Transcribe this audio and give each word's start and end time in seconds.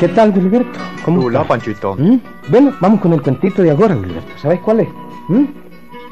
¿Qué 0.00 0.08
tal, 0.08 0.32
Gilberto? 0.32 0.78
¿Cómo 1.04 1.26
Hola, 1.26 1.44
Panchito. 1.44 1.94
¿Mm? 1.94 2.20
Bueno, 2.48 2.72
vamos 2.80 3.00
con 3.02 3.12
el 3.12 3.20
cuentito 3.20 3.60
de 3.60 3.70
ahora, 3.70 3.94
Gilberto. 3.94 4.38
¿Sabes 4.38 4.60
cuál 4.60 4.80
es? 4.80 4.88
¿Mm? 5.28 5.44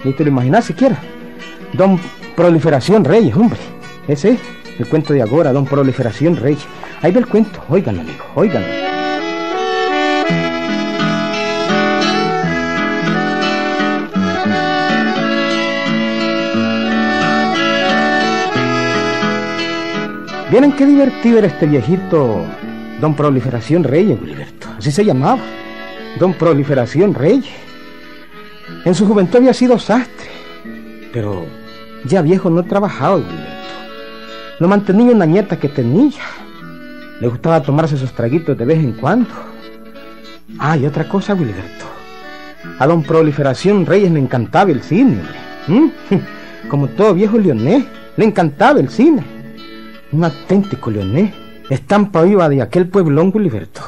Ni 0.05 0.13
te 0.13 0.25
lo 0.25 0.29
imaginas 0.29 0.67
siquiera. 0.67 0.99
Don 1.73 1.99
Proliferación 2.37 3.03
Reyes, 3.03 3.35
hombre. 3.35 3.59
Ese 4.07 4.33
es 4.33 4.41
el 4.79 4.87
cuento 4.89 5.15
de 5.15 5.23
ahora, 5.23 5.55
Don 5.55 5.65
Proliferación 5.65 6.37
Reyes. 6.37 6.67
Ahí 7.01 7.13
ve 7.13 7.21
el 7.21 7.27
cuento. 7.27 7.63
Óiganlo, 7.71 8.03
amigo, 8.03 8.25
óiganlo. 8.35 8.98
¿Vienen 20.51 20.73
qué 20.73 20.87
divertido 20.87 21.39
era 21.39 21.47
este 21.49 21.67
viejito 21.67 22.43
Don 23.03 23.15
Proliferación 23.15 23.85
Reyes, 23.85 24.19
Gilberto. 24.19 24.67
Así 24.79 24.91
se 24.91 25.05
llamaba. 25.05 25.41
Don 26.19 26.33
Proliferación 26.33 27.15
Reyes. 27.15 27.53
En 28.85 28.95
su 28.95 29.07
juventud 29.07 29.37
había 29.37 29.53
sido 29.53 29.79
sastre, 29.79 30.29
pero 31.13 31.45
ya 32.05 32.23
viejo 32.23 32.49
no 32.49 32.65
trabajaba, 32.65 33.19
Gilberto. 33.19 33.69
Lo 34.59 34.69
mantenía 34.69 35.13
una 35.13 35.27
nieta 35.27 35.59
que 35.59 35.69
tenía. 35.69 36.23
Le 37.21 37.29
gustaba 37.29 37.63
tomarse 37.63 37.97
esos 37.97 38.13
traguitos 38.13 38.57
de 38.57 38.65
vez 38.65 38.79
en 38.79 38.93
cuando. 38.93 39.29
Ah, 40.59 40.79
y 40.79 40.87
otra 40.87 41.09
cosa, 41.09 41.37
Gilberto. 41.37 41.85
A 42.79 42.87
don 42.87 43.03
Proliferación 43.03 43.85
Reyes 43.85 44.11
le 44.11 44.21
encantaba 44.21 44.71
el 44.71 44.83
cine, 44.83 45.21
¿Mm? 45.67 45.89
Como 46.69 46.89
todo 46.89 47.13
viejo 47.13 47.39
leonés, 47.39 47.85
le 48.17 48.25
encantaba 48.25 48.81
el 48.81 48.89
cine. 48.89 49.38
Un 50.11 50.25
auténtico 50.25 50.91
leonés 50.91 51.33
estampa 51.69 52.23
viva 52.23 52.49
de 52.49 52.63
aquel 52.63 52.89
pueblón 52.89 53.31
Gulliverto. 53.31 53.83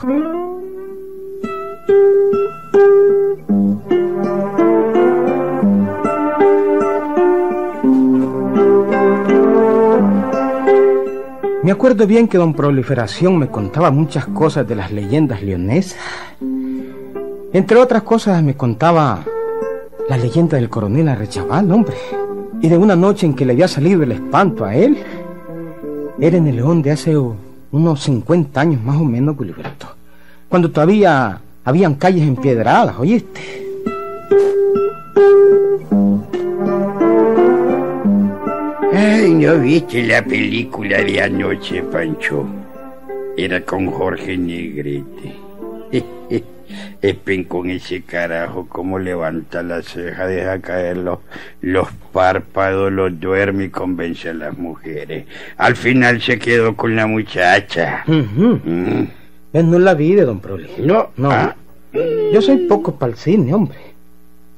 Me 11.62 11.72
acuerdo 11.72 12.06
bien 12.06 12.28
que 12.28 12.36
don 12.36 12.52
Proliferación 12.52 13.38
me 13.38 13.48
contaba 13.48 13.91
muchas 13.91 14.26
cosas 14.26 14.68
de 14.68 14.74
las 14.74 14.92
leyendas 14.92 15.42
leonesas. 15.42 15.98
Entre 17.52 17.78
otras 17.78 18.02
cosas 18.02 18.42
me 18.42 18.56
contaba 18.56 19.24
la 20.08 20.18
leyenda 20.18 20.56
del 20.56 20.68
coronel 20.68 21.08
Arrechaval, 21.08 21.70
hombre. 21.70 21.96
Y 22.60 22.68
de 22.68 22.76
una 22.76 22.94
noche 22.94 23.24
en 23.24 23.34
que 23.34 23.46
le 23.46 23.52
había 23.54 23.68
salido 23.68 24.02
el 24.02 24.12
espanto 24.12 24.66
a 24.66 24.74
él. 24.74 24.98
Era 26.22 26.36
en 26.36 26.48
el 26.48 26.56
león 26.56 26.82
de 26.82 26.90
hace 26.90 27.16
unos 27.72 28.02
50 28.02 28.60
años 28.60 28.82
más 28.82 28.96
o 28.96 29.04
menos, 29.04 29.38
Gilberto. 29.38 29.86
Cuando 30.50 30.70
todavía 30.70 31.40
habían 31.64 31.94
calles 31.94 32.28
empiedradas, 32.28 32.98
¿oíste? 32.98 33.40
Ay, 38.92 39.32
¿no 39.32 39.58
viste 39.60 40.02
la 40.02 40.22
película 40.22 40.98
de 40.98 41.22
anoche, 41.22 41.82
Pancho? 41.84 42.44
Era 43.38 43.64
con 43.64 43.91
Jorge 43.91 44.36
Negrete. 44.36 45.50
Espen 47.03 47.45
con 47.45 47.69
ese 47.71 48.03
carajo, 48.03 48.67
como 48.69 48.99
levanta 48.99 49.62
la 49.62 49.83
ceja, 49.83 50.27
deja 50.27 50.61
caer 50.61 50.99
los, 50.99 51.19
los 51.61 51.89
párpados, 52.12 52.93
los 52.93 53.19
duerme 53.19 53.65
y 53.65 53.69
convence 53.71 54.28
a 54.28 54.34
las 54.34 54.56
mujeres. 54.56 55.25
Al 55.56 55.75
final 55.77 56.21
se 56.21 56.39
quedó 56.39 56.77
con 56.77 56.95
la 56.95 57.06
muchacha. 57.06 58.05
Mm. 58.06 59.05
Es 59.53 59.65
no 59.65 59.78
la 59.78 59.95
vida, 59.95 60.25
don 60.25 60.41
Proli. 60.41 60.69
No, 60.78 61.11
no. 61.17 61.31
Ah. 61.31 61.56
Yo 61.93 62.41
soy 62.41 62.69
poco 62.69 62.95
para 62.95 63.12
el 63.12 63.19
cine, 63.19 63.53
hombre. 63.53 63.78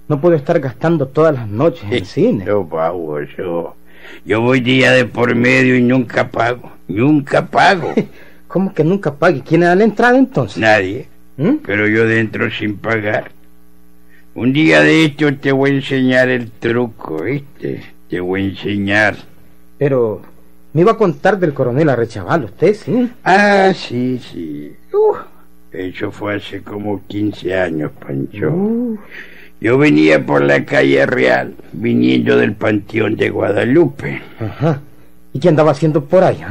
No 0.08 0.20
puedo 0.20 0.36
estar 0.36 0.60
gastando 0.60 1.06
todas 1.06 1.34
las 1.34 1.48
noches 1.48 1.84
en 1.84 1.92
el 1.92 2.04
cine. 2.04 2.44
Yo, 2.44 2.68
yo, 3.38 3.74
yo 4.26 4.40
voy 4.42 4.60
día 4.60 4.90
de 4.92 5.06
por 5.06 5.34
medio 5.34 5.76
y 5.76 5.82
nunca 5.82 6.28
pago. 6.28 6.70
Nunca 6.88 7.46
pago. 7.46 7.94
¿Cómo 8.48 8.74
que 8.74 8.84
nunca 8.84 9.14
pague? 9.14 9.40
¿Quién 9.40 9.62
da 9.62 9.74
la 9.74 9.84
entrada 9.84 10.18
entonces? 10.18 10.58
Nadie. 10.58 11.06
¿Mm? 11.36 11.56
Pero 11.64 11.88
yo 11.88 12.06
dentro 12.06 12.50
sin 12.50 12.76
pagar. 12.76 13.30
Un 14.34 14.52
día 14.52 14.80
de 14.80 15.04
esto 15.04 15.34
te 15.36 15.52
voy 15.52 15.70
a 15.70 15.74
enseñar 15.74 16.28
el 16.28 16.50
truco, 16.50 17.22
¿viste? 17.22 17.82
Te 18.08 18.20
voy 18.20 18.42
a 18.42 18.44
enseñar. 18.48 19.16
Pero 19.78 20.22
me 20.72 20.80
iba 20.80 20.92
a 20.92 20.96
contar 20.96 21.38
del 21.38 21.52
coronel 21.52 21.90
Arrechaval, 21.90 22.44
¿usted 22.44 22.74
sí? 22.74 23.10
Ah, 23.24 23.72
sí, 23.74 24.18
sí. 24.18 24.72
Uh, 24.92 25.16
eso 25.70 26.10
fue 26.10 26.36
hace 26.36 26.62
como 26.62 27.02
15 27.06 27.54
años, 27.54 27.90
Pancho. 28.00 28.50
Uh. 28.50 28.98
Yo 29.60 29.78
venía 29.78 30.24
por 30.24 30.42
la 30.42 30.64
calle 30.64 31.06
Real, 31.06 31.54
viniendo 31.72 32.36
del 32.36 32.54
Panteón 32.54 33.16
de 33.16 33.30
Guadalupe. 33.30 34.20
Ajá. 34.40 34.80
¿Y 35.32 35.38
qué 35.38 35.48
andaba 35.50 35.70
haciendo 35.70 36.04
por 36.04 36.24
allá? 36.24 36.48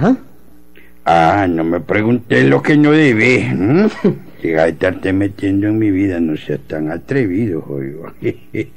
Ah, 1.03 1.41
ah 1.41 1.47
no 1.47 1.63
me 1.63 1.81
pregunté 1.81 2.43
lo 2.43 2.61
que 2.61 2.77
no 2.77 2.91
debe. 2.91 3.53
Llega 4.41 4.63
a 4.63 4.67
estarte 4.69 5.13
metiendo 5.13 5.67
en 5.67 5.77
mi 5.77 5.91
vida, 5.91 6.19
no 6.19 6.35
seas 6.35 6.61
tan 6.61 6.89
atrevido, 6.91 7.63
oigo. 7.67 8.11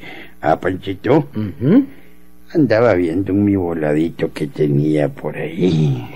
ah, 0.42 0.60
Panchito, 0.60 1.28
andaba 2.52 2.92
viendo 2.94 3.32
un 3.32 3.44
mi 3.44 3.56
voladito 3.56 4.32
que 4.32 4.46
tenía 4.46 5.08
por 5.08 5.36
ahí. 5.36 6.06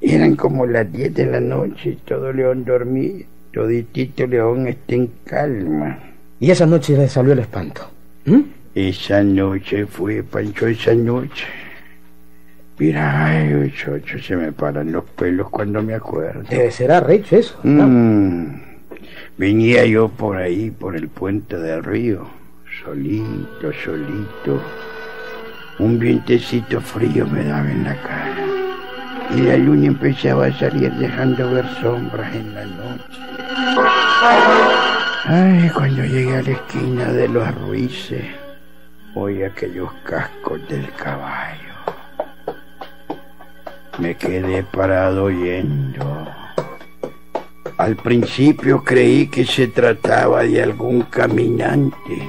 Eran 0.00 0.34
como 0.34 0.66
las 0.66 0.92
diez 0.92 1.14
de 1.14 1.26
la 1.26 1.40
noche, 1.40 1.98
todo 2.04 2.32
León 2.32 2.64
dormía, 2.64 3.24
toditito 3.52 4.26
León 4.26 4.66
está 4.66 4.96
en 4.96 5.10
calma. 5.24 6.00
¿Y 6.40 6.50
esa 6.50 6.66
noche 6.66 6.96
le 6.96 7.08
salió 7.08 7.34
el 7.34 7.38
espanto? 7.38 7.88
¿Mm? 8.24 8.40
Esa 8.74 9.22
noche 9.22 9.86
fue, 9.86 10.24
Pancho, 10.24 10.66
esa 10.66 10.92
noche. 10.94 11.44
Mira, 12.82 13.26
ay, 13.26 13.72
chocho, 13.76 14.18
se 14.18 14.34
me 14.34 14.50
paran 14.50 14.90
los 14.90 15.04
pelos 15.04 15.48
cuando 15.50 15.80
me 15.84 15.94
acuerdo. 15.94 16.42
Debe 16.50 16.68
ser 16.72 16.90
arrecho 16.90 17.36
eso. 17.36 17.56
Mm. 17.62 18.60
Venía 19.38 19.86
yo 19.86 20.08
por 20.08 20.36
ahí, 20.36 20.72
por 20.72 20.96
el 20.96 21.06
puente 21.06 21.56
del 21.58 21.84
río, 21.84 22.26
solito, 22.82 23.72
solito. 23.84 24.60
Un 25.78 25.96
vientecito 25.96 26.80
frío 26.80 27.24
me 27.28 27.44
daba 27.44 27.70
en 27.70 27.84
la 27.84 27.94
cara. 28.02 28.46
Y 29.36 29.42
la 29.42 29.56
luna 29.58 29.86
empezaba 29.86 30.46
a 30.46 30.58
salir 30.58 30.92
dejando 30.94 31.52
ver 31.52 31.64
sombras 31.80 32.34
en 32.34 32.52
la 32.52 32.64
noche. 32.64 33.20
Ay, 35.26 35.70
cuando 35.72 36.04
llegué 36.04 36.36
a 36.36 36.42
la 36.42 36.50
esquina 36.50 37.12
de 37.12 37.28
los 37.28 37.54
Ruices, 37.60 38.24
oí 39.14 39.44
aquellos 39.44 39.92
cascos 40.04 40.68
del 40.68 40.92
caballo. 40.94 41.71
Me 44.02 44.16
quedé 44.16 44.64
parado 44.64 45.26
oyendo. 45.26 46.26
Al 47.78 47.94
principio 47.94 48.82
creí 48.82 49.28
que 49.28 49.46
se 49.46 49.68
trataba 49.68 50.42
de 50.42 50.60
algún 50.60 51.02
caminante. 51.02 52.28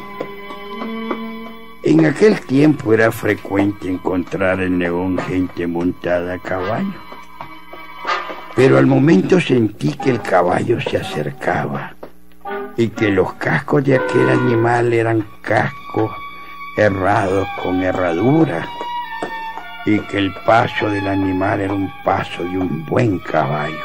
En 1.82 2.06
aquel 2.06 2.40
tiempo 2.42 2.94
era 2.94 3.12
frecuente 3.12 3.90
encontrar 3.90 4.62
en 4.62 4.78
León 4.78 5.18
gente 5.18 5.66
montada 5.66 6.36
a 6.36 6.40
caballo. 6.40 6.94
Pero 8.56 8.78
al 8.78 8.86
momento 8.86 9.42
sentí 9.42 9.94
que 9.94 10.12
el 10.12 10.22
caballo 10.22 10.80
se 10.80 10.98
acercaba 10.98 11.96
y 12.78 12.90
que 12.90 13.10
los 13.10 13.34
cascos 13.34 13.84
de 13.84 13.96
aquel 13.96 14.30
animal 14.30 14.94
eran 14.94 15.26
cascos 15.42 16.12
errados 16.78 17.48
con 17.64 17.82
herradura 17.82 18.64
y 19.86 20.00
que 20.00 20.18
el 20.18 20.34
paso 20.46 20.90
del 20.90 21.08
animal 21.08 21.62
era 21.62 21.74
un 21.74 21.92
paso 22.04 22.44
de 22.44 22.58
un 22.58 22.86
buen 22.86 23.20
caballo. 23.20 23.84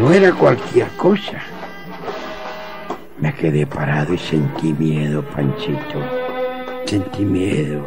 No 0.00 0.12
era 0.12 0.32
cualquier 0.32 0.88
cosa. 0.96 1.40
Me 3.18 3.34
quedé 3.34 3.66
parado 3.66 4.14
y 4.14 4.18
sentí 4.18 4.72
miedo, 4.72 5.22
Panchito. 5.22 6.00
Sentí 6.86 7.24
miedo. 7.24 7.86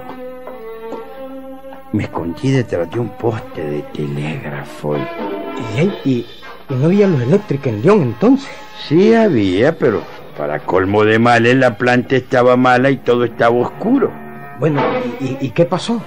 Me 1.92 2.04
escondí 2.04 2.52
detrás 2.52 2.90
de 2.92 3.00
un 3.00 3.10
poste 3.10 3.62
de 3.62 3.82
telégrafo. 3.94 4.96
¿Y, 4.96 6.10
y, 6.10 6.28
no 6.70 6.86
había 6.86 7.08
luz 7.08 7.24
eléctrica 7.24 7.70
en 7.70 7.82
León 7.82 8.02
entonces? 8.04 8.50
Sí 8.88 9.14
había, 9.14 9.78
pero 9.78 10.02
para 10.38 10.60
colmo 10.60 11.04
de 11.04 11.20
males 11.20 11.56
la 11.56 11.78
planta 11.78 12.16
estaba 12.16 12.56
mala 12.56 12.90
y 12.90 12.98
todo 12.98 13.26
estaba 13.26 13.56
oscuro. 13.56 14.12
Bueno, 14.60 14.82
y 15.20 15.50
qué 15.50 15.66
pasó? 15.66 16.02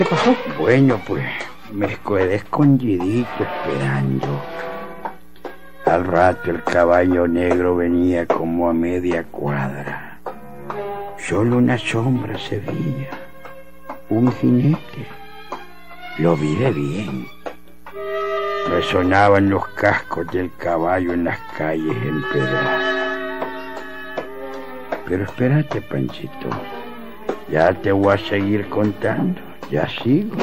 ¿Qué 0.00 0.06
pasó? 0.06 0.34
Bueno, 0.58 0.98
pues 1.06 1.22
me 1.74 1.86
quedé 1.86 2.36
escondidito 2.36 3.28
esperando. 3.38 4.28
Al 5.84 6.06
rato 6.06 6.50
el 6.50 6.62
caballo 6.64 7.28
negro 7.28 7.76
venía 7.76 8.24
como 8.24 8.70
a 8.70 8.72
media 8.72 9.24
cuadra. 9.24 10.18
Solo 11.18 11.58
una 11.58 11.76
sombra 11.76 12.38
se 12.38 12.60
veía. 12.60 13.10
Un 14.08 14.32
jinete. 14.32 15.06
Lo 16.16 16.34
vi 16.34 16.54
de 16.54 16.70
bien. 16.70 17.26
Resonaban 18.70 19.50
los 19.50 19.68
cascos 19.68 20.26
del 20.28 20.50
caballo 20.56 21.12
en 21.12 21.24
las 21.24 21.38
calles 21.58 21.96
empedradas. 22.02 22.94
Pero 25.04 25.24
espérate, 25.24 25.82
Panchito. 25.82 26.48
Ya 27.52 27.74
te 27.74 27.92
voy 27.92 28.14
a 28.14 28.16
seguir 28.16 28.66
contando. 28.70 29.49
Ya 29.70 29.88
sigo. 30.02 30.36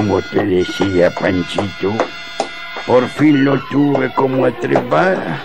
Como 0.00 0.22
te 0.22 0.46
decía 0.46 1.10
Panchito, 1.10 1.92
por 2.86 3.06
fin 3.06 3.44
lo 3.44 3.60
tuve 3.64 4.10
como 4.14 4.46
a. 4.46 5.42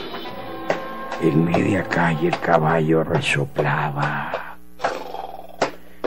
En 1.21 1.43
media 1.43 1.83
calle 1.83 2.29
el 2.29 2.39
caballo 2.39 3.03
resoplaba. 3.03 4.55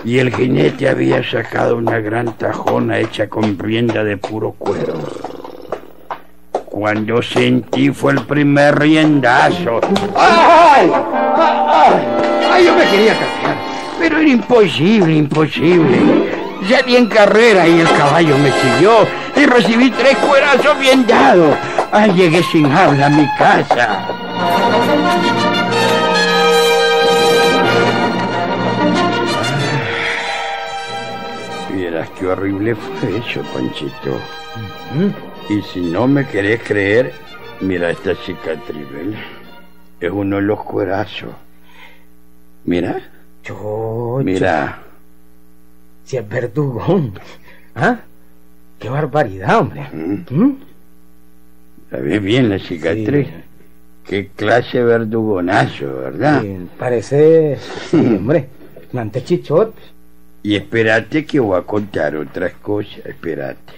Y 0.03 0.19
el 0.19 0.35
jinete 0.35 0.89
había 0.89 1.23
sacado 1.23 1.77
una 1.77 1.99
gran 1.99 2.39
tajona 2.39 2.99
hecha 2.99 3.29
con 3.29 3.55
prenda 3.55 4.03
de 4.03 4.17
puro 4.17 4.53
cuero. 4.53 4.95
Cuando 6.53 7.21
sentí 7.21 7.91
fue 7.91 8.13
el 8.13 8.25
primer 8.25 8.79
riendazo. 8.79 9.81
¡Ay! 10.17 10.91
¡Ay! 10.91 11.93
¡Ay! 12.51 12.65
Yo 12.65 12.75
me 12.75 12.85
quería 12.85 13.13
cansar. 13.13 13.57
Pero 13.99 14.19
era 14.19 14.31
imposible, 14.31 15.17
imposible. 15.17 16.18
Ya 16.67 16.83
di 16.83 16.97
en 16.97 17.07
carrera 17.07 17.67
y 17.67 17.81
el 17.81 17.89
caballo 17.91 18.37
me 18.39 18.51
siguió 18.51 19.07
y 19.37 19.47
recibí 19.47 19.91
tres 19.91 20.17
cuerazos 20.19 20.79
bien 20.79 21.07
dados. 21.07 21.55
Ay, 21.93 22.13
llegué 22.13 22.43
sin 22.43 22.67
habla 22.71 23.07
a 23.07 23.11
mi 23.11 23.27
casa. 23.39 24.07
Vieras 31.73 32.09
qué 32.19 32.27
horrible 32.27 32.75
fue 32.75 33.19
eso, 33.19 33.43
Panchito. 33.53 34.19
Y 35.49 35.63
si 35.63 35.81
no 35.81 36.07
me 36.07 36.27
querés 36.27 36.63
creer, 36.63 37.13
mira 37.61 37.91
esta 37.91 38.15
cicatriz, 38.15 38.87
¿ves? 38.91 39.17
Es 40.01 40.11
uno 40.11 40.37
de 40.37 40.43
los 40.43 40.63
cuerazos. 40.65 41.31
Mira, 42.65 43.01
Yo, 43.45 44.21
mira. 44.23 44.79
Si 46.09 46.17
es 46.17 46.27
verdugón. 46.27 47.13
¿Ah? 47.75 48.01
Qué 48.79 48.89
barbaridad, 48.89 49.59
hombre. 49.59 49.87
¿Mm? 49.93 50.25
¿Mm? 50.31 50.57
¿La 51.91 51.99
ves 51.99 52.23
bien 52.23 52.49
la 52.49 52.59
cicatriz? 52.59 53.27
Sí. 53.27 53.35
Qué 54.07 54.29
clase 54.35 54.83
verdugonazo, 54.83 55.97
¿verdad? 55.97 56.41
Sí, 56.41 56.57
parece, 56.79 57.59
sí, 57.91 57.97
hombre, 58.17 58.49
ante 58.97 59.23
chichote. 59.23 59.79
Y 60.43 60.57
espérate 60.57 61.27
que 61.27 61.41
voy 61.41 61.59
a 61.59 61.63
contar 61.63 62.17
otras 62.17 62.55
cosas, 62.55 63.05
espérate. 63.05 63.75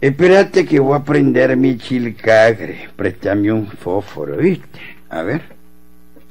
Espérate 0.00 0.66
que 0.66 0.80
voy 0.80 0.96
a 0.96 1.04
prender 1.04 1.56
mi 1.56 1.78
chilcagre. 1.78 2.88
Préstame 2.96 3.52
un 3.52 3.68
fósforo, 3.68 4.38
¿viste? 4.38 4.80
A 5.08 5.22
ver. 5.22 5.42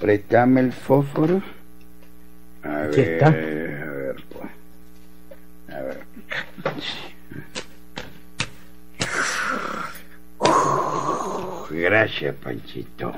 Préstame 0.01 0.59
el 0.59 0.73
fósforo. 0.73 1.41
A 2.61 2.81
Aquí 2.83 2.97
ver, 2.97 3.09
está. 3.13 3.35
Gracias, 12.05 12.35
Panchito. 12.35 13.11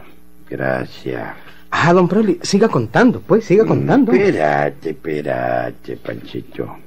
Gracias. 0.49 1.35
Ah, 1.71 1.91
don 1.91 2.07
Proli, 2.07 2.39
siga 2.41 2.69
contando, 2.69 3.19
pues, 3.19 3.43
siga 3.43 3.65
contando. 3.65 4.13
Espérate, 4.13 4.91
espérate, 4.91 5.97
Panchito. 5.97 6.77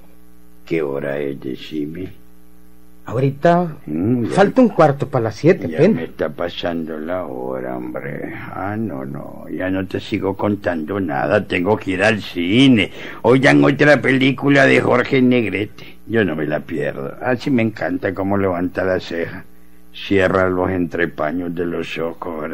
¿Qué 0.64 0.80
hora 0.80 1.18
es, 1.18 1.38
decime? 1.38 2.08
Ahorita 3.04 3.76
Mm, 3.84 4.26
falta 4.28 4.62
un 4.62 4.68
cuarto 4.70 5.08
para 5.08 5.24
las 5.24 5.34
siete, 5.34 5.68
Ya 5.68 5.86
me 5.88 6.04
está 6.04 6.30
pasando 6.30 6.98
la 6.98 7.26
hora, 7.26 7.76
hombre. 7.76 8.32
Ah, 8.54 8.76
no, 8.78 9.04
no, 9.04 9.44
ya 9.54 9.68
no 9.68 9.86
te 9.86 10.00
sigo 10.00 10.34
contando 10.34 10.98
nada. 11.00 11.44
Tengo 11.46 11.76
que 11.76 11.90
ir 11.92 12.02
al 12.02 12.22
cine. 12.22 12.90
Hoy 13.22 13.40
dan 13.40 13.62
otra 13.62 14.00
película 14.00 14.64
de 14.64 14.80
Jorge 14.80 15.20
Negrete. 15.20 15.98
Yo 16.06 16.24
no 16.24 16.34
me 16.34 16.46
la 16.46 16.60
pierdo. 16.60 17.14
Así 17.20 17.50
me 17.50 17.60
encanta 17.62 18.14
cómo 18.14 18.38
levanta 18.38 18.84
la 18.84 18.98
ceja. 19.00 19.44
Cierra 19.92 20.48
los 20.48 20.70
entrepaños 20.70 21.54
de 21.54 21.66
los 21.66 21.98
ojos, 21.98 22.48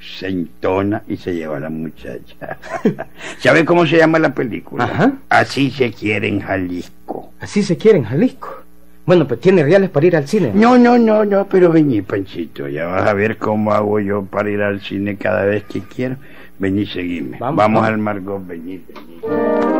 se 0.00 0.28
entona 0.28 1.02
y 1.08 1.16
se 1.16 1.34
lleva 1.34 1.56
a 1.56 1.60
la 1.60 1.70
muchacha. 1.70 2.58
¿Sabe 3.38 3.64
cómo 3.64 3.86
se 3.86 3.98
llama 3.98 4.18
la 4.18 4.34
película? 4.34 4.84
Ajá. 4.84 5.12
Así 5.28 5.70
se 5.70 5.92
quiere 5.92 6.28
en 6.28 6.40
Jalisco. 6.40 7.32
Así 7.40 7.62
se 7.62 7.76
quiere 7.76 7.98
en 7.98 8.04
Jalisco. 8.04 8.62
Bueno, 9.06 9.26
pues 9.26 9.40
tiene 9.40 9.62
reales 9.64 9.90
para 9.90 10.06
ir 10.06 10.16
al 10.16 10.28
cine. 10.28 10.52
No, 10.54 10.76
no, 10.78 10.98
no, 10.98 11.24
no, 11.24 11.46
pero 11.48 11.70
vení, 11.72 12.02
Panchito. 12.02 12.68
Ya 12.68 12.86
vas 12.86 13.08
a 13.08 13.12
ver 13.14 13.36
cómo 13.36 13.72
hago 13.72 13.98
yo 14.00 14.24
para 14.24 14.50
ir 14.50 14.62
al 14.62 14.80
cine 14.80 15.16
cada 15.16 15.44
vez 15.44 15.64
que 15.64 15.80
quiero. 15.80 16.16
Vení, 16.58 16.86
seguime. 16.86 17.38
Vamos, 17.38 17.56
Vamos, 17.56 17.82
vamos. 17.82 17.88
al 17.88 17.98
Margot, 17.98 18.46
vení, 18.46 18.80
vení. 18.88 19.71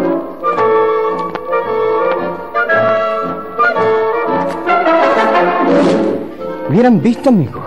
Hubieran 6.72 7.02
visto, 7.02 7.28
amigos. 7.28 7.62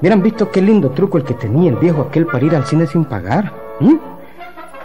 Hubieran 0.00 0.24
visto 0.24 0.50
qué 0.50 0.60
lindo 0.60 0.90
truco 0.90 1.18
el 1.18 1.24
que 1.24 1.34
tenía 1.34 1.70
el 1.70 1.76
viejo 1.76 2.02
aquel 2.02 2.26
para 2.26 2.44
ir 2.44 2.56
al 2.56 2.66
cine 2.66 2.84
sin 2.84 3.04
pagar. 3.04 3.52
¿m? 3.80 3.96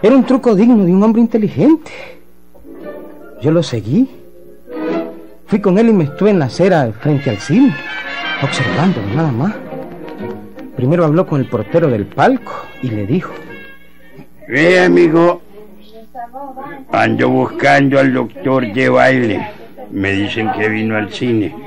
Era 0.04 0.16
un 0.16 0.24
truco 0.24 0.54
digno 0.54 0.86
de 0.86 0.94
un 0.94 1.02
hombre 1.02 1.22
inteligente. 1.22 1.92
Yo 3.42 3.50
lo 3.50 3.64
seguí. 3.64 4.08
Fui 5.48 5.60
con 5.60 5.80
él 5.80 5.90
y 5.90 5.94
me 5.94 6.04
estuve 6.04 6.30
en 6.30 6.38
la 6.38 6.46
acera 6.46 6.92
frente 7.00 7.32
al 7.32 7.38
cine, 7.38 7.76
observándolo 8.44 9.08
nada 9.16 9.32
más. 9.32 9.56
Primero 10.76 11.04
habló 11.04 11.26
con 11.26 11.42
el 11.42 11.50
portero 11.50 11.88
del 11.88 12.06
palco 12.06 12.54
y 12.84 12.92
le 12.92 13.08
dijo, 13.08 13.34
Ve, 14.48 14.82
amigo. 14.82 15.42
Ando 16.92 17.30
buscando 17.30 18.00
al 18.00 18.14
doctor 18.14 18.72
de 18.72 18.90
baile. 18.90 19.48
Me 19.90 20.12
dicen 20.12 20.52
que 20.52 20.70
vino 20.70 20.96
al 20.96 21.12
cine. 21.12 21.67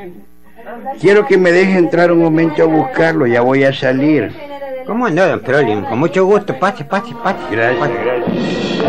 Quiero 1.00 1.26
que 1.26 1.38
me 1.38 1.52
deje 1.52 1.78
entrar 1.78 2.12
un 2.12 2.18
momento 2.18 2.62
a 2.62 2.66
buscarlo. 2.66 3.26
Ya 3.26 3.40
voy 3.40 3.64
a 3.64 3.72
salir. 3.72 4.32
¿Cómo 4.86 5.06
andó, 5.06 5.26
don 5.26 5.40
Prolin? 5.40 5.82
Con 5.82 5.98
mucho 5.98 6.24
gusto. 6.24 6.58
Pase, 6.58 6.84
pase, 6.84 7.14
pase. 7.22 7.38
Gracias, 7.50 7.90
gracias. 8.04 8.80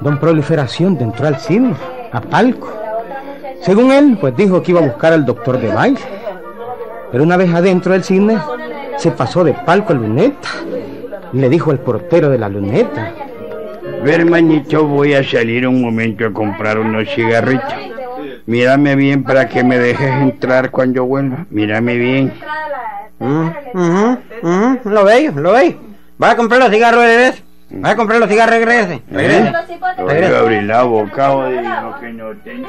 Don 0.00 0.18
Proliferación 0.18 0.96
entró 1.00 1.26
al 1.26 1.38
cine, 1.38 1.74
a 2.12 2.20
palco. 2.20 2.72
Según 3.60 3.92
él, 3.92 4.16
pues 4.20 4.36
dijo 4.36 4.62
que 4.62 4.70
iba 4.70 4.80
a 4.80 4.84
buscar 4.84 5.12
al 5.12 5.26
doctor 5.26 5.60
de 5.60 5.72
baile. 5.72 6.00
Pero 7.10 7.24
una 7.24 7.36
vez 7.36 7.52
adentro 7.52 7.92
del 7.92 8.04
cine, 8.04 8.38
se 8.96 9.10
pasó 9.10 9.44
de 9.44 9.54
palco 9.54 9.92
a 9.92 9.96
luneta. 9.96 10.48
Y 11.32 11.38
le 11.38 11.48
dijo 11.48 11.70
al 11.70 11.80
portero 11.80 12.30
de 12.30 12.38
la 12.38 12.48
luneta. 12.48 13.12
Ve, 14.02 14.14
hermanito, 14.14 14.86
voy 14.86 15.14
a 15.14 15.24
salir 15.24 15.66
un 15.66 15.80
momento 15.82 16.26
a 16.26 16.32
comprar 16.32 16.78
unos 16.78 17.08
cigarritos. 17.14 17.74
Mírame 18.46 18.94
bien 18.96 19.24
para 19.24 19.48
que 19.48 19.62
me 19.62 19.78
dejes 19.78 20.10
entrar 20.10 20.70
cuando 20.70 21.04
vuelva. 21.04 21.46
Mírame 21.50 21.96
bien. 21.96 22.32
Mm, 23.18 23.48
ujú, 23.74 24.18
Lo 24.84 25.04
veo, 25.04 25.32
lo 25.32 25.52
veo. 25.52 25.74
Va 26.22 26.30
a 26.30 26.36
comprar 26.36 26.60
los 26.60 26.70
cigarros 26.70 27.02
de 27.02 27.08
regrese. 27.08 27.42
Va 27.84 27.90
a 27.90 27.96
comprar 27.96 28.20
los 28.20 28.28
cigarros 28.28 28.54
de 28.58 28.64
regrese. 28.64 29.02
Regrese. 29.10 29.52
Voy 29.98 30.14
a 30.16 30.38
abrir 30.38 30.62
la 30.62 30.82
boca 30.84 31.34
que 32.00 32.12
no 32.12 32.30
tengo. 32.44 32.68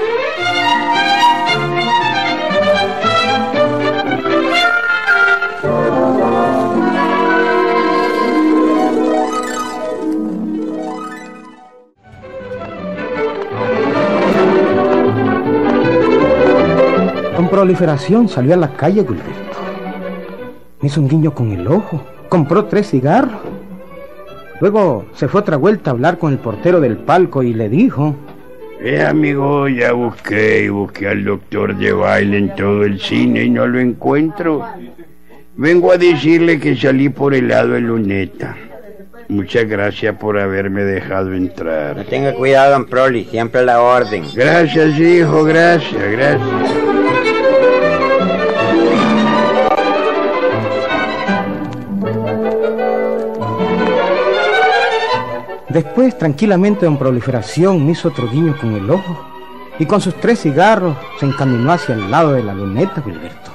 Proliferación 17.70 18.28
salió 18.28 18.56
a 18.56 18.58
la 18.58 18.74
calle, 18.74 19.04
Gilberto. 19.04 19.60
Me 20.82 20.88
hizo 20.88 21.02
un 21.02 21.08
guiño 21.08 21.36
con 21.36 21.52
el 21.52 21.68
ojo. 21.68 22.04
Compró 22.28 22.66
tres 22.66 22.90
cigarros. 22.90 23.42
Luego 24.60 25.06
se 25.14 25.28
fue 25.28 25.42
otra 25.42 25.56
vuelta 25.56 25.92
a 25.92 25.94
hablar 25.94 26.18
con 26.18 26.34
el 26.34 26.40
portero 26.40 26.80
del 26.80 26.98
palco 26.98 27.44
y 27.44 27.54
le 27.54 27.70
dijo... 27.70 28.16
Eh, 28.82 29.04
amigo, 29.04 29.68
ya 29.68 29.92
busqué 29.92 30.64
y 30.64 30.70
busqué 30.70 31.10
al 31.10 31.24
doctor 31.24 31.78
de 31.78 31.94
baile 31.94 32.40
en 32.40 32.56
todo 32.56 32.84
el 32.86 33.00
cine 33.00 33.44
y 33.44 33.52
no 33.52 33.68
lo 33.68 33.80
encuentro. 33.80 34.66
Vengo 35.56 35.92
a 35.92 35.98
decirle 35.98 36.60
que 36.60 36.76
salí 36.76 37.10
por 37.10 37.36
el 37.36 37.50
lado 37.50 37.74
de 37.74 37.82
Luneta. 37.82 38.58
Muchas 39.28 39.66
gracias 39.66 40.18
por 40.18 40.40
haberme 40.40 40.82
dejado 40.86 41.36
entrar. 41.36 41.98
No 41.98 42.04
tenga 42.04 42.34
cuidado, 42.34 42.72
don 42.72 42.88
Proli, 42.88 43.26
siempre 43.26 43.64
la 43.64 43.80
orden. 43.80 44.24
Gracias, 44.34 44.98
hijo, 45.00 45.44
gracias, 45.44 46.12
gracias. 46.12 46.89
Después, 55.70 56.18
tranquilamente, 56.18 56.86
don 56.86 56.98
Proliferación 56.98 57.86
me 57.86 57.92
hizo 57.92 58.08
otro 58.08 58.28
guiño 58.30 58.58
con 58.60 58.74
el 58.74 58.90
ojo 58.90 59.26
y 59.78 59.86
con 59.86 60.02
sus 60.02 60.16
tres 60.16 60.40
cigarros 60.42 60.98
se 61.20 61.28
encaminó 61.28 61.72
hacia 61.72 61.96
el 61.96 62.10
lado 62.10 62.34
de 62.34 62.44
la 62.44 62.54
luneta, 62.54 63.02
Gilberto. 63.02 63.52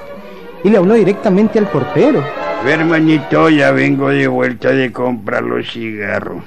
Y 0.62 0.70
le 0.70 0.78
habló 0.78 0.94
directamente 0.94 1.58
al 1.58 1.68
portero. 1.68 2.24
Hermanito, 2.66 3.50
ya 3.50 3.72
vengo 3.72 4.08
de 4.08 4.26
vuelta 4.28 4.70
de 4.70 4.90
comprar 4.90 5.42
los 5.42 5.70
cigarros. 5.70 6.42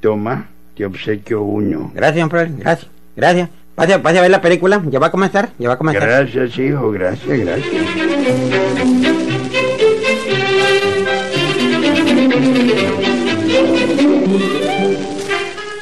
Toma, 0.00 0.46
te 0.74 0.86
obsequio 0.86 1.42
uno. 1.42 1.90
Gracias, 1.94 2.28
don 2.28 2.48
gracias, 2.58 2.86
gracias. 3.14 3.50
Pase, 3.74 3.98
pase 3.98 4.18
a 4.18 4.22
ver 4.22 4.30
la 4.30 4.40
película, 4.40 4.80
ya 4.86 4.98
va 4.98 5.08
a 5.08 5.10
comenzar, 5.10 5.50
ya 5.58 5.68
va 5.68 5.74
a 5.74 5.78
comenzar. 5.78 6.08
Gracias, 6.08 6.58
hijo, 6.58 6.90
gracias, 6.92 7.38
gracias. 7.38 7.66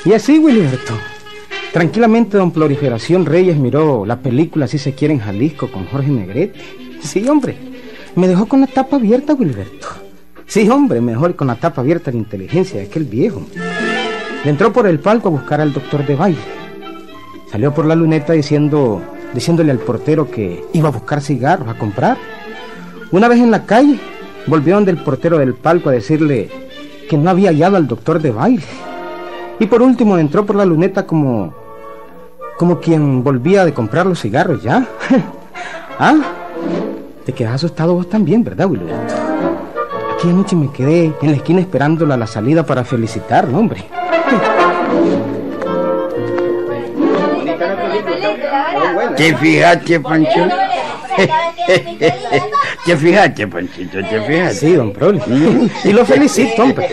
Y 0.04 0.12
así, 0.12 0.38
Wilberto. 0.38 0.94
Tranquilamente, 1.72 2.36
don 2.36 2.50
Proliferación 2.50 3.24
Reyes 3.24 3.56
miró 3.56 4.04
la 4.06 4.20
película 4.20 4.68
Si 4.68 4.78
se 4.78 4.94
quiere 4.94 5.14
en 5.14 5.20
Jalisco 5.20 5.70
con 5.72 5.86
Jorge 5.86 6.10
Negrete. 6.10 6.60
Sí, 7.00 7.26
hombre. 7.28 7.56
Me 8.14 8.28
dejó 8.28 8.46
con 8.46 8.60
la 8.60 8.66
tapa 8.66 8.96
abierta, 8.96 9.34
Wilberto. 9.34 9.88
Sí, 10.46 10.68
hombre, 10.68 11.00
mejor 11.00 11.34
con 11.36 11.48
la 11.48 11.56
tapa 11.56 11.80
abierta 11.80 12.10
la 12.10 12.18
inteligencia 12.18 12.78
de 12.78 12.86
aquel 12.86 13.04
viejo. 13.04 13.46
Entró 14.44 14.72
por 14.72 14.86
el 14.86 15.00
palco 15.00 15.28
a 15.28 15.32
buscar 15.32 15.60
al 15.60 15.72
doctor 15.72 16.06
de 16.06 16.14
baile. 16.14 16.38
Salió 17.50 17.72
por 17.72 17.86
la 17.86 17.94
luneta 17.94 18.34
diciendo, 18.34 19.02
diciéndole 19.32 19.72
al 19.72 19.78
portero 19.78 20.30
que 20.30 20.62
iba 20.74 20.88
a 20.88 20.92
buscar 20.92 21.22
cigarros 21.22 21.68
a 21.68 21.78
comprar. 21.78 22.18
Una 23.10 23.26
vez 23.26 23.40
en 23.40 23.50
la 23.50 23.64
calle, 23.64 23.98
volvió 24.46 24.74
donde 24.74 24.90
el 24.90 25.02
portero 25.02 25.38
del 25.38 25.54
palco 25.54 25.88
a 25.88 25.92
decirle 25.92 26.50
que 27.08 27.16
no 27.16 27.30
había 27.30 27.50
hallado 27.50 27.76
al 27.76 27.88
doctor 27.88 28.20
de 28.20 28.32
baile. 28.32 28.62
Y 29.58 29.66
por 29.66 29.82
último 29.82 30.18
entró 30.18 30.44
por 30.44 30.56
la 30.56 30.64
luneta 30.64 31.06
como. 31.06 31.54
como 32.58 32.80
quien 32.80 33.22
volvía 33.22 33.64
de 33.64 33.72
comprar 33.72 34.06
los 34.06 34.20
cigarros 34.20 34.62
ya. 34.62 34.86
¿Ah? 35.98 36.16
Te 37.24 37.32
quedas 37.32 37.54
asustado 37.54 37.94
vos 37.94 38.08
también, 38.08 38.44
¿verdad, 38.44 38.68
Wilberto? 38.68 39.14
Aquella 40.14 40.34
noche 40.34 40.56
me 40.56 40.70
quedé 40.70 41.14
en 41.22 41.30
la 41.30 41.36
esquina 41.36 41.60
esperándola 41.60 42.14
a 42.14 42.18
la 42.18 42.26
salida 42.26 42.66
para 42.66 42.84
felicitarlo, 42.84 43.58
hombre. 43.58 43.84
¿Te 49.16 49.36
fijaste, 49.36 50.00
Pancho? 50.00 50.48
¿Te 52.84 52.96
fijaste, 52.96 53.46
Panchito? 53.46 53.98
¿Te 53.98 54.20
fijaste? 54.22 54.54
Sí, 54.54 54.72
don 54.74 54.92
Proli. 54.92 55.20
Y 55.84 55.92
lo 55.92 56.04
felicito, 56.04 56.62
hombre. 56.62 56.86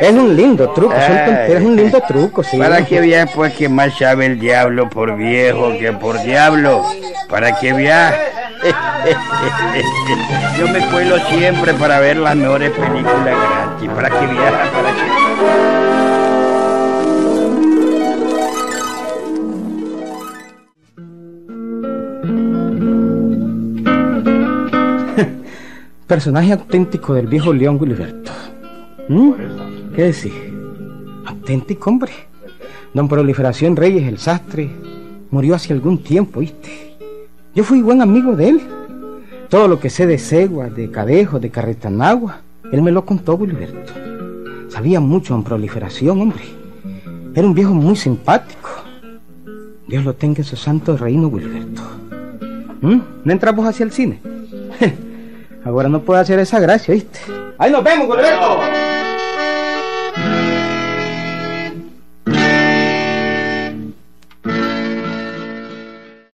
Es 0.00 0.12
un 0.12 0.36
lindo 0.36 0.70
truco, 0.70 0.92
son 0.94 1.16
tonteras, 1.16 1.50
es 1.50 1.62
un 1.62 1.76
lindo 1.76 2.00
truco, 2.06 2.42
sí. 2.42 2.56
Para 2.56 2.84
que 2.84 3.00
veas, 3.00 3.30
pues, 3.34 3.54
que 3.54 3.68
más 3.68 3.96
sabe 3.98 4.26
el 4.26 4.38
diablo 4.38 4.88
por 4.88 5.16
viejo 5.16 5.72
que 5.78 5.92
por 5.92 6.22
diablo. 6.22 6.84
Para 7.28 7.58
que 7.58 7.72
veas. 7.72 8.14
Yo 10.58 10.68
me 10.68 10.78
cuelo 10.90 11.18
siempre 11.28 11.74
para 11.74 11.98
ver 11.98 12.18
las 12.18 12.36
mejores 12.36 12.70
películas 12.70 13.24
gratis. 13.24 13.90
Para 13.90 14.10
que 14.10 14.26
veas, 14.26 14.68
para 14.68 14.92
que... 14.92 15.11
Personaje 26.12 26.52
auténtico 26.52 27.14
del 27.14 27.26
viejo 27.26 27.54
León 27.54 27.78
Gilberto. 27.80 28.32
¿Mm? 29.08 29.32
¿Qué 29.96 30.02
decís? 30.02 30.34
Auténtico, 31.24 31.88
hombre. 31.88 32.12
Don 32.92 33.08
Proliferación 33.08 33.74
Reyes, 33.74 34.06
el 34.06 34.18
sastre, 34.18 34.70
murió 35.30 35.54
hace 35.54 35.72
algún 35.72 36.02
tiempo, 36.02 36.40
¿viste? 36.40 36.98
Yo 37.54 37.64
fui 37.64 37.80
buen 37.80 38.02
amigo 38.02 38.36
de 38.36 38.48
él. 38.50 38.60
Todo 39.48 39.68
lo 39.68 39.80
que 39.80 39.88
sé 39.88 40.06
de 40.06 40.18
Segua, 40.18 40.68
de 40.68 40.90
Cadejo, 40.90 41.40
de 41.40 41.48
Carretanagua, 41.48 42.42
él 42.70 42.82
me 42.82 42.92
lo 42.92 43.06
contó, 43.06 43.38
Gilberto. 43.38 43.94
Sabía 44.68 45.00
mucho 45.00 45.34
en 45.34 45.44
proliferación, 45.44 46.20
hombre. 46.20 46.44
Era 47.34 47.46
un 47.46 47.54
viejo 47.54 47.72
muy 47.72 47.96
simpático. 47.96 48.68
Dios 49.88 50.04
lo 50.04 50.12
tenga 50.12 50.40
en 50.40 50.44
su 50.44 50.56
santo 50.56 50.94
reino, 50.94 51.30
Gilberto. 51.30 51.80
¿Mm? 52.82 53.00
¿No 53.24 53.32
entramos 53.32 53.64
hacia 53.66 53.84
el 53.84 53.92
cine? 53.92 54.20
Ahora 55.64 55.88
no 55.88 56.00
puedo 56.02 56.20
hacer 56.20 56.38
esa 56.38 56.58
gracia, 56.58 56.94
¿viste? 56.94 57.20
¡Ahí 57.58 57.70
nos 57.70 57.84
vemos, 57.84 58.06
Gilberto! 58.08 58.81